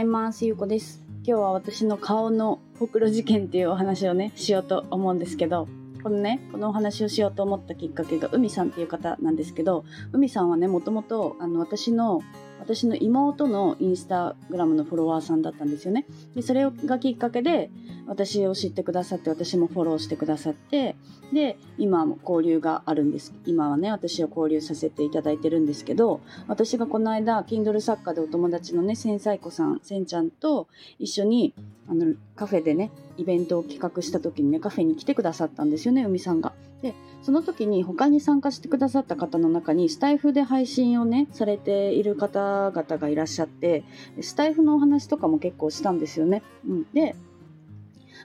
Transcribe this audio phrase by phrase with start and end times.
[0.00, 0.46] ざいます。
[0.46, 1.02] ゆうこです。
[1.24, 5.68] 今日は私の顔のほくろ事件っていうお話をねしようと思うんですけど
[6.02, 12.22] このねこのお話をしようと思ったきっかけが海さんっていう方なんですけど海さんはねもともとあの私の
[12.60, 16.06] 私の妹のインスタグラムのフォロワーさんだったんですよね。
[16.34, 17.70] で、それがきっかけで、
[18.06, 20.96] 私を知ってくださって、私もフォローしてくださって、
[21.32, 23.32] で、今も交流があるんです。
[23.46, 30.66] 今はね、私は交流させていただいてるんですけど、私がこの間、Kindle 作家でお友達のね、千歳子さん、せんちゃんと
[30.98, 31.54] 一緒に、
[31.88, 36.52] あの、カフェでね、イベントを企画した時にね、カフェに来てくださったんですよね、海さんが。
[36.82, 43.84] で、その時に他に参加してくださった方の中にスタイフで配信をね、されている方々がいらっしゃって、
[44.20, 46.42] スタイフのお話とかも結構したんですよね。
[46.66, 47.14] うん、で、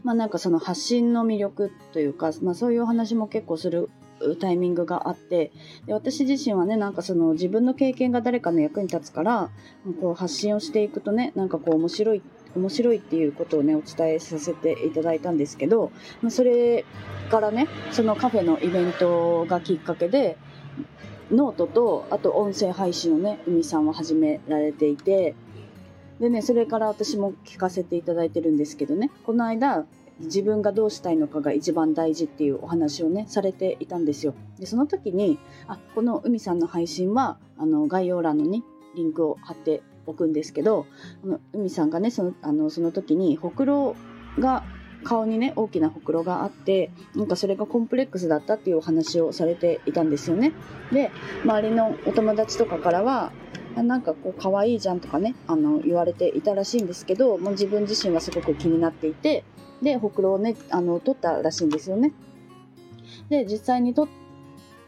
[0.04, 3.90] まあなんかその発信の魅力というか、まあそういうお話も結構する
[4.40, 5.52] タイミングがあって
[5.86, 9.50] で私自身はねなんかその自分の経験が誰かの役に立つから
[10.02, 12.22] こう発信をしていくとねなんかこう面白い
[12.56, 16.86] 面白いっていうことをねお伝えさせていただいたんですけど、まあ、それ
[17.30, 20.38] からねそのカフェのイベントがきっかけで
[21.32, 25.36] ノートとあと音声配信をね海さんは始められていて
[26.20, 29.86] でねそれから私も聞かせていただいてるんですけどねこの間
[30.20, 34.34] 自分がどうしたいのかが一番大事っていうお話をねされていたんですよ。
[34.58, 38.64] でその時にあこの海さんの配信はあの概要欄のに
[38.96, 40.86] リンクを貼って置くんですけど
[41.54, 43.96] 海さんがねそのあのその時にほくろ
[44.40, 44.64] が
[45.04, 50.52] 顔にね大きなほくろがあってなんかそれがコンプレックスだったっていうお話をされていたんですよね。
[50.92, 51.12] で
[51.44, 53.32] 周りのお友達とかからは
[53.76, 59.44] なんかこう可愛いじゃんとかねあの言われていたらしいんですけどもう自分自身はすごく気になっていて
[59.82, 62.14] でほくろをねあの取ったらしいんですよね。
[63.30, 64.14] で実際に取っ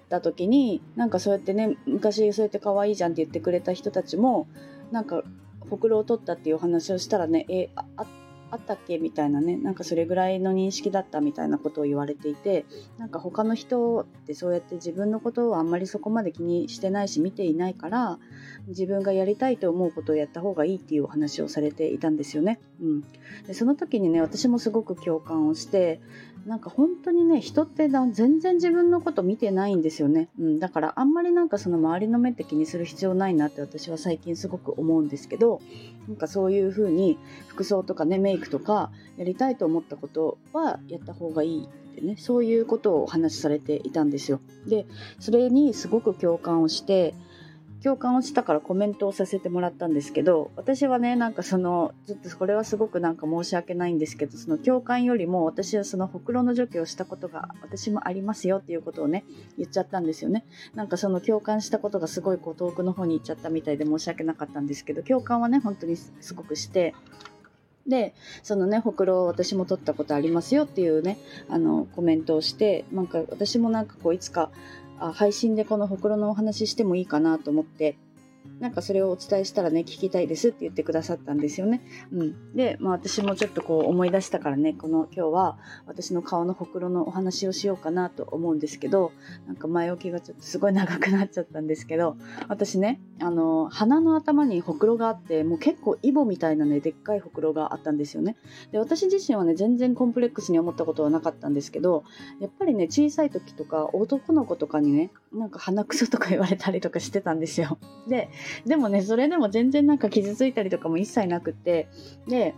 [0.09, 4.47] た時になんかそうやってね昔そうやって可愛いじゃんって言ってくれた人たちも
[4.91, 5.23] なんか
[5.69, 8.05] ほくろを取ったっていうお話をしたらねえあ
[8.49, 8.97] あったっけ？
[8.97, 9.57] みたいなね。
[9.57, 12.65] なんかそれぐらいの認識だったみたいなことを言われていて
[12.97, 18.19] なんか他の人ってそうやって自分のことをあんまりそこまで気にしてないし見ていないから
[18.67, 22.59] 自分がやりたいと思うことをやった方がいいっていうお話をされていたんですよね。
[22.81, 23.01] うん、
[23.45, 25.99] でその時にね私もすごく共感をして
[26.45, 35.59] なんか本当にね人って全然自分のこと見てないんですよね、うん、だからあんまりなんかその周りの目って気にする必要ないなって私は最近すごく思うんですけど
[36.07, 44.39] なんかそういう風に服装とかねメイクとかやりたいと思ったことはやった方がいいってねそういうことをお話しされていたんですよ。
[44.67, 44.85] で
[45.19, 47.13] それにすごく共感をして
[47.83, 59.25] 共感をしたからコメントをさせてもらったんですけど私はねなんかそのちょっとこれはすごくなんか申し訳ないんですけどその共感よりも私はそのほくろの除去をしたことが私もありますよっていうことをね
[59.57, 60.43] 言っちゃったんですよね。
[60.73, 66.95] なんかその共感したことがすごいこう遠くの方に行っちゃったみたいで申し訳なかったんですけど共感はね本当にすごくして
[67.87, 71.17] で、そのね、ほくろを私も取ったことありますよっていうね、
[71.49, 74.51] あの、コメントをして、なんか私もなんかこう、いつか、
[74.99, 77.97] あ配信でこのほくろのお話してもいいかなと思って
[78.59, 81.81] なんかそれをお伝えしたらね、聞きたいですって言ってくださったんですよね。
[82.11, 82.55] うん。
[82.55, 89.11] で、まあ私もちょっとこう思い出したからね、この今日は私の顔のほくろのお話をしようかなと思うんですけど、
[89.45, 92.17] なんか前置きがちょっとすごい長くなっちゃったんですけど、
[92.47, 98.35] 私ね、あの、鼻の頭にほくろがあって、もう結構イボみたいなね、でっかいほくろがあったんですよね。
[98.71, 102.03] で、私自身はね、全然コンプレックスに思ったことはなかったんですけど、
[102.39, 107.77] やっぱりね、小さい時とか男の子とかにね、なんか鼻くそとか言われたりとかしてたんですよ。
[108.07, 108.29] で、
[108.65, 111.87] でもね、それでも全然なんか傷ついたりとかも一切なくって、
[112.27, 112.53] で、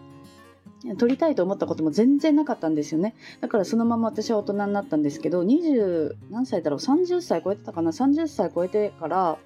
[0.98, 3.16] 撮りたいと思ったことも全然なかったんですよね。
[3.42, 9.38] だからそのまま私は大人になったんですけど、20何歳だろう ?30 歳超えてたかな ?30 歳超えてから、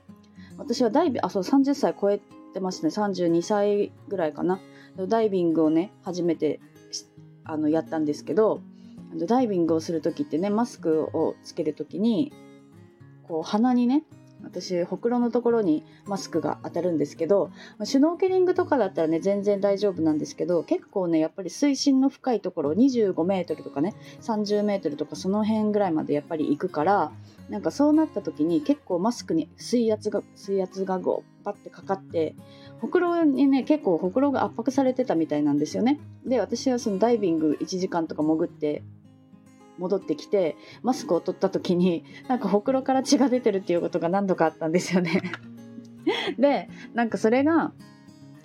[0.64, 2.22] 私はダイビ、あ、そう、30歳超え
[2.54, 2.90] てますね。
[2.90, 4.62] 32歳ぐらいかな。
[5.10, 6.62] ダイビングをね、初めて
[7.44, 8.62] あのやったんですけど、
[9.28, 12.32] ダイビングをする時ってね、マスクをつける時に、
[13.28, 14.06] こう鼻にね、
[14.44, 17.52] 私ほくろのところにマスクが当たるんですけど
[17.84, 27.12] シュノーケリングとかだったらね全然大丈夫なんですけど結構ねやっぱり水深の深いところ25メートルとかね30メートルとかその辺ぐらいまでやっぱり行くから
[27.50, 32.36] なんかそうなった時に結構マスクに水圧が水圧がゴーパッてかかって
[32.80, 36.00] ほくろにね結構ほくろが圧迫されてたみたいなんですよね。
[36.26, 38.84] で私はそのダイビング1時間とか潜って
[39.78, 45.22] 戻ってきてマスクを取った時になんかほくろから血が出てるっていうことが何度かあったんですよね
[46.38, 47.74] でなんかそれが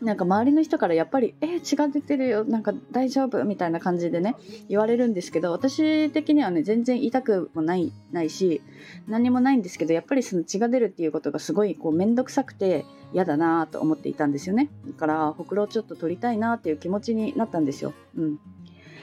[0.01, 4.37] なんか周りの人からやっぱり「え血が出てるよなんか大丈夫?」みたいな感じでね
[4.69, 8.63] 言われるんですけど私的にはね全然痛くもないないし
[9.09, 17.93] 何もないんですけどやっぱりその血が出るっていうことがすごいこう面倒くさくて嫌だなと思っていたんですよねだからほくろちょっと取りたいなっていう気持ちになったんですよ。
[18.17, 18.39] うん、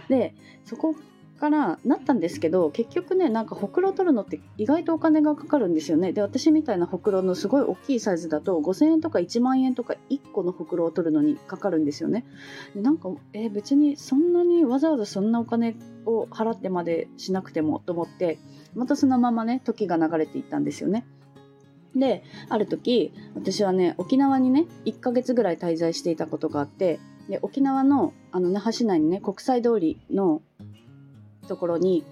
[0.07, 0.33] で
[0.63, 0.95] そこ
[1.39, 6.13] からなったんですけど結局ねなんかほくろ取るのって意外とお金がかかるんですよね。
[6.13, 12.25] で私みたいなほくろのすごい大きいサイズだと5000円とか1万円とか1個のほくろを取るのにかかるんですよね。
[12.73, 18.39] でなんかえー、別にそんなにわざわざそんなお金を払ってまでしなくてもと思って
[18.73, 21.05] またそのままね時が流れていったんですよね。
[21.95, 26.99] である時私はね沖縄にね1ヶ月ぐらい滞在していたことがあって
[27.29, 30.41] で沖縄のあの那覇市内にね国際通りの
[31.45, 32.03] ところに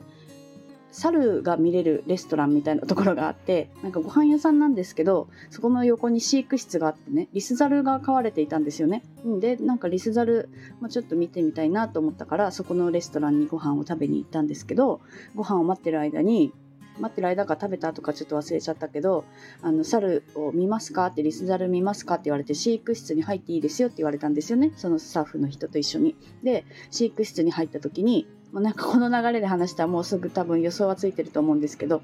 [0.94, 9.04] 猿が見れるレストランみたいなところがあってなんかご飯屋さんなんですけどそこの横に飼育室があってねリスザルが飼われていたんですよね。
[9.40, 10.50] でなんかリスザル、
[10.80, 15.02] まあ、ちょっと見てみたいなと思ったからそこのレストランにご飯を食べに行ったんですけど
[15.36, 16.54] ご飯を待ってる間に
[17.00, 19.26] 待ってる間か食べたとかちょっと忘れちゃったけど
[19.64, 26.16] あの猿を見ますかってリスザル見ますかって言われて飼育室に入っていいですよって言われたんですよねそのスタッフの人と一緒に。
[26.44, 32.02] で飼育室に入った時にまなんかこの流れで話したらもうすぐ多分予想はついてると思うんですけど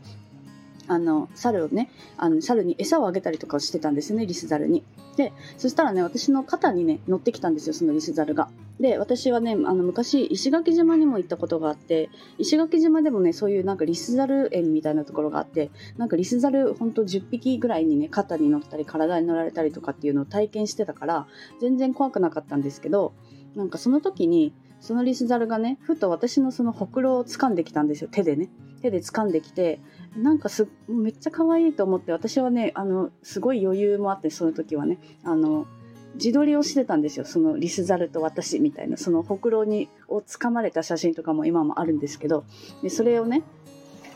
[0.88, 4.84] あの猿をねあの猿に餌をあげたりとかしてたんですねリスザルに。
[5.18, 8.50] でそしたらね私の肩にね乗ってきたんですよそのリスザルが。
[8.80, 12.10] で私はねあの昔石垣島にも行ったことがあって
[12.40, 21.28] 石垣島でもねそういうなんかリスザル園みたいなところがあってなんかリスザルほんと10匹ぐらいにね肩に乗ったり体に乗られたりとかっていうのを体験してたから
[21.60, 23.14] 全然怖くなかったんですけど
[23.56, 28.10] なんかその時にそのリスザルがねふと私のそのほくろを掴んできたんですよ。
[28.12, 28.50] 手でね。
[28.82, 29.80] 手で掴んできて
[30.16, 35.68] なんかすめっちゃ可愛いと思って私はねあのすごい余裕もあってその時はねあの
[36.16, 37.26] 自撮りをしてたんですよ。
[37.26, 42.46] そのリスザルと私みたいなそのほくろにを掴まれた写真とかも今もあるんですけど
[42.82, 43.44] でそれをね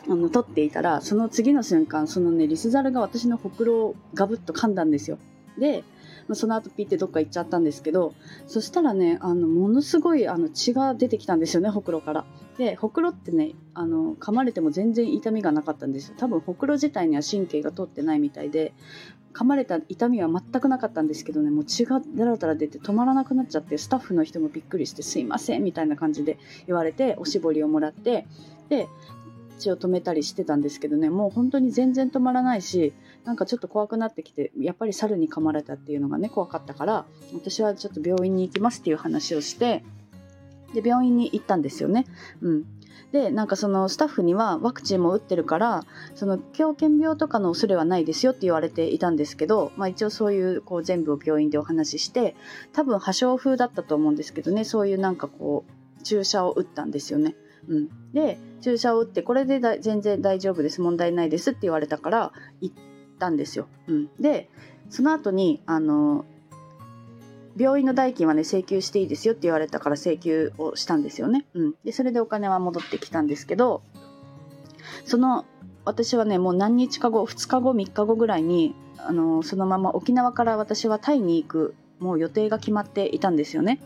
[0.10, 5.18] あの撮っていたらその次の瞬間そのねリスザルが私のほくろをガブッと噛んだんですよ。
[5.58, 5.84] で
[6.28, 8.14] まあ、その後ピッてどっか行っちゃったんですけど
[8.48, 12.26] そしたらねあのものすごいあの血が出てきたんですよねほくろから。
[12.58, 16.16] でほくろってねあの噛まれても全然痛みがなかったんですよ。
[16.18, 18.74] 多分ほくろ自体には神経が通ってないみたいで
[19.34, 26.38] 噛まれた痛みは全くなかったんですけどねもう血がだらだら出て止まらなくなっちゃってスタッフの人もびっくりして「すいません」みたいな感じで
[26.68, 28.28] 言われておしぼりをもらって
[28.70, 28.88] で
[29.58, 32.94] 血を止めたりしてたんですけどねもう本当に全然止まらないし
[33.26, 39.84] なんかちょっと怖くなってきてやっぱり猿に噛まれたっていうのがね怖かったから私はちょっと病院に行きますっていう話をして
[40.74, 42.06] で病院に行ったんですよね。
[42.42, 42.66] うん、
[43.12, 45.86] でなんかそのスタッフにはワクチンも打ってるから
[46.16, 52.36] その狂犬病とかの恐れはないですよって言われていたんですけど、まあ、一応そういうこう全部を病院でお話しして
[52.74, 55.64] 多分破傷風だったと思うんですけどねそういうなんかこ
[56.00, 57.36] う注射を打ったんですよね。
[57.70, 63.68] うん、で注射を打ってこれで全然大丈夫です問題ないですって言われたから行ってたんですよ。
[63.88, 64.50] うん、で
[64.90, 66.26] その後にあの
[67.58, 71.46] 病院の代金はね請求していいですよって言われたから請求をしたんですよね。
[71.54, 73.84] うん、でそれでお金は戻ってきたんですけど
[75.06, 75.46] その
[75.86, 83.80] 私はねもう何日か後2日後3日後ぐらいにあのそのまま沖縄から私はタイに行くもう予定が決まっていたんですよね。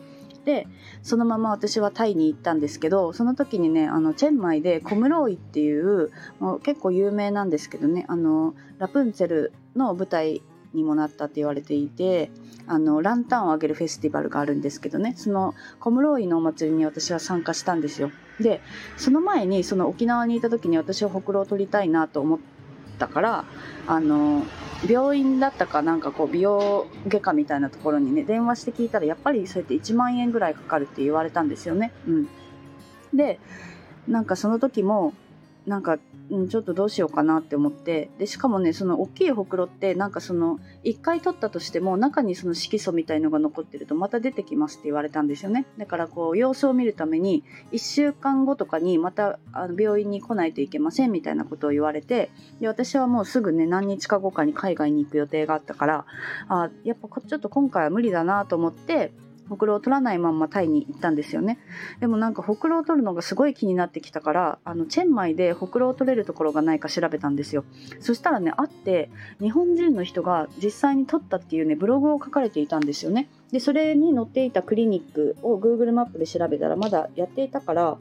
[0.47, 0.65] で
[1.03, 6.09] そのまま私はタイに行ったんですけどその時にねあのチェンマイでコムローイっていう
[6.39, 10.41] もう結構有名なんですけどねあのラプンツェルの舞台
[10.73, 12.31] にもなったって言われていて
[12.65, 18.11] あのランタンをあげるフェスティバルがあるんですけどねそのコムローイのお祭りに私は参加したんですよ。
[18.39, 18.61] で
[18.95, 22.56] その前にその沖縄にいた時に私はほくろを取りたいなと思って
[22.97, 23.45] たから
[23.87, 24.43] あの
[24.87, 31.93] 病院だったかなんかこう美容外科みたいなところにね電話して聞いたらやっぱりそうやって1万円ぐらいかかるって言われたんですよね。
[32.07, 32.27] うん、
[33.13, 33.39] で
[34.07, 35.13] なんかその時も
[35.67, 35.99] なんか、
[36.31, 38.09] うん、ちょっとどうしようかなって思って。
[38.17, 45.65] でしかもねその大きいほくろってなんかその1回取ったとしても中にその色素みたいのが残ってるとまた出てきますって言われたんですよね。
[45.77, 47.43] だからこう様子を見るために
[47.73, 52.29] 1週間後とかにまたあの病院に来ないといけませんみたいなことを言われて
[52.61, 56.05] で私はもうすぐね何日か後かに海外に行く予定があったから
[56.47, 59.11] あやっぱちょっと今回は無理だなと思って
[59.49, 61.59] ほくろを取らないまんまタイに行ったんですよね。
[61.99, 67.63] でもなんかほくろを取るのがすごい気になってきたからあのチェンマイでほくろを取れるところがないか調べたんですよ。
[67.99, 73.29] そしたらねあって日本人の人が実際に取ったっていうねブログを書かれていたんですよね。
[73.51, 77.97] でそれに載っていたクリニックを Google マップで調べたらまだやっていたから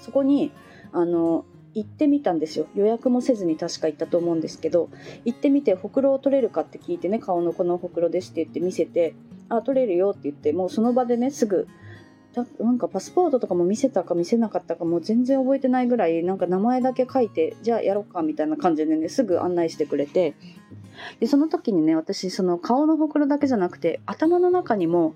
[0.00, 0.50] そこに
[0.92, 2.66] あの行ってみたんですよ。
[2.74, 4.88] 予約もせずに確か行ったと思うんですけど
[5.24, 9.14] 行ってみてほくろを取れるかって聞いてね顔のこのほくろですって言って見せて
[9.50, 11.68] あ取れるよって言ってもうその場でねすぐ
[12.34, 20.34] だなんかパスポートとかも見せたか見せなかったかもう全然覚えてないぐらいなんか名前だけ書いてじゃあやろうかみたいな感じでねすぐ案内してくれて。
[21.18, 25.14] でその時にね私その顔のほくろだけじゃなくて頭の中にも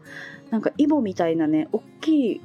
[0.50, 2.40] なんかイボみたいなね大きい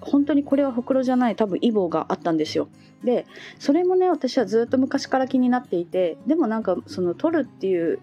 [0.00, 2.68] 本当にこれはほくろじゃない多分イボがあったんですよ。
[3.04, 3.26] で
[3.58, 8.00] それもね私はずっと昔から気になっていてでもなんかその取るっていう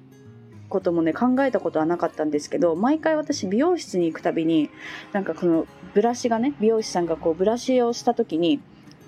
[0.69, 4.69] こともね考えたことはなかったんですけど毎回私美容室に行くたびに
[5.11, 8.61] なんかこのブラシがね美容師さんがこうブラシをした時に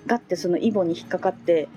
[0.06, 1.68] ガッてそのイボに引っかかって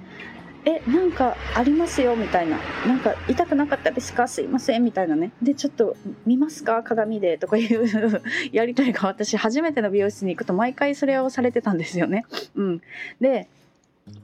[0.68, 2.58] えなんかありますよみたいな。
[2.88, 4.27] なんか痛くなかったですか？
[4.27, 5.32] すいませんみたいなね。
[5.39, 6.82] でちょっと見ますか？
[6.82, 7.86] 鏡でとかいう
[8.51, 12.25] やり取りが私初めての美容室に行くと毎回それをされてたんですよね。
[12.56, 12.82] うん。
[13.22, 13.48] で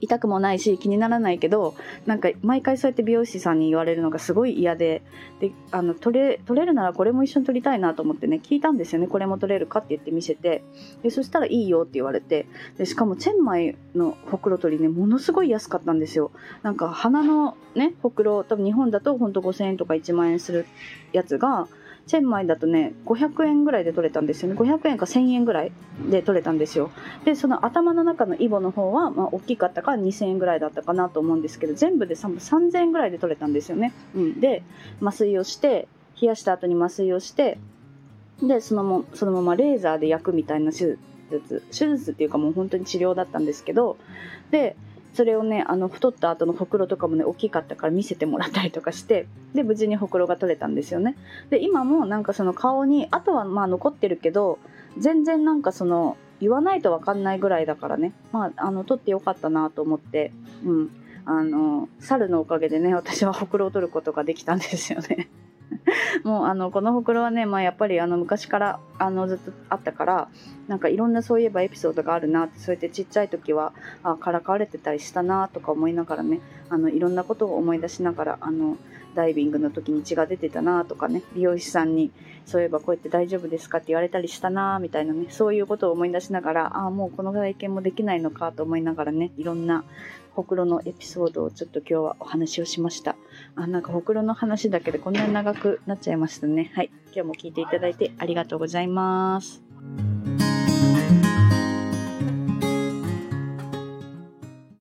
[0.00, 1.74] 痛くもないし気にならないけど
[2.06, 5.02] なんか毎回そうやって美容師さんに言われるのがすごい嫌で
[5.40, 10.62] であの取れ取れるならこれも一緒に取りたいなと思ってね聞いたんですよねこれも取れるかって言って見せて
[11.02, 12.46] でそしたらいいよって言われて
[12.78, 16.30] でしかもチェンマイのほくろ取りねものすごい安かったんですよ。
[16.62, 20.66] なんか鼻のねほくろ多分日本だとほんと5000円とか1万円する
[21.12, 21.66] やつが
[22.06, 24.58] チェンマイだとね500円ぐらいで取れたんですよね。
[24.58, 25.72] 500円か1000円ぐらい
[26.10, 26.90] で取れたんですよ。
[27.24, 34.62] でその頭の中のイボの方は、まあ、大きかったから2000円ぐらいだったかなと思うんですけど全部で3000円ぐらいで取れたんですよね、うん、で
[35.00, 35.88] 麻酔をして
[36.20, 37.58] 冷やした後に麻酔をして
[38.42, 40.96] でそのもそのままレーザーで焼くみたいな手
[41.30, 43.96] 術手術っていうかもう本当に治療だったんですけど
[44.50, 44.76] で
[45.14, 51.16] それをねあの太った後のほくろとかもね大きかったから見せてもらったりとかしてで無事にほくろが取れたんですよね。
[51.50, 54.58] で今もなんかその顔にあとはまあ残ってるけど
[54.98, 58.12] 全然なんかその言わないと分かんないぐらいだからね。
[58.32, 60.32] まああの取ってよかったなと思って
[60.64, 60.90] うん。
[61.24, 65.28] あの猿のおかげでね私はほくろを取ることができたんですよね。
[66.24, 70.28] もうあのこのほくろはね、まあ、やっぱりあの昔からあのずっとあったから
[70.68, 78.76] なんかいろんなそういえばエピソードがあるなってそうやってちっちゃい時はあからかわれてたりしたなとか思いながらねあのいろんなことを思い出しながらあの
[79.14, 82.10] ダイビングの時に血が出てたなとかね美容師さんに
[82.46, 89.84] そういえばこうやって大丈夫ですかって言われたりしたなみたいなねそういうことを思い出しながらああもうこの体験もできないのかと思いながらねいろんな
[90.34, 93.16] ほくろのエピソードをちょっと今日はお話をしました。
[93.54, 96.72] あなんかほくろの話だけでこんなに長くなっちゃいましたね。
[96.74, 96.90] はい。
[97.06, 99.62] 今日も聞いていただいてありがとうございます。